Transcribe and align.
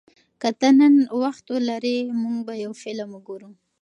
که 0.41 0.49
ته 0.59 0.69
نن 0.79 0.95
وخت 1.21 1.45
لرې، 1.69 1.97
موږ 2.21 2.37
به 2.47 2.53
یو 2.63 2.71
فلم 2.81 3.09
وګورو. 3.13 3.49